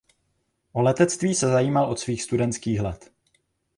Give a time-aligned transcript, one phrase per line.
[0.73, 3.13] O letectví se zajímal od svých studentských let.